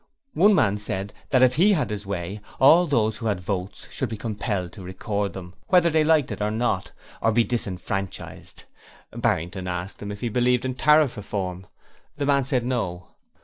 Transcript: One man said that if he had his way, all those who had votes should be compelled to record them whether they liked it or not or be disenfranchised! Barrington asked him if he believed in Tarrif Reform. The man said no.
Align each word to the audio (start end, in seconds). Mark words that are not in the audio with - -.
One 0.33 0.55
man 0.55 0.77
said 0.77 1.13
that 1.29 1.43
if 1.43 1.57
he 1.57 1.73
had 1.73 1.91
his 1.91 2.07
way, 2.07 2.41
all 2.59 2.87
those 2.87 3.17
who 3.17 3.27
had 3.27 3.39
votes 3.39 3.87
should 3.91 4.09
be 4.09 4.17
compelled 4.17 4.71
to 4.73 4.81
record 4.81 5.33
them 5.33 5.53
whether 5.67 5.91
they 5.91 6.03
liked 6.03 6.31
it 6.31 6.41
or 6.41 6.49
not 6.49 6.91
or 7.21 7.31
be 7.31 7.43
disenfranchised! 7.43 8.63
Barrington 9.11 9.67
asked 9.67 10.01
him 10.01 10.11
if 10.11 10.21
he 10.21 10.29
believed 10.29 10.65
in 10.65 10.73
Tarrif 10.73 11.17
Reform. 11.17 11.67
The 12.17 12.25
man 12.25 12.45
said 12.45 12.65
no. 12.65 13.09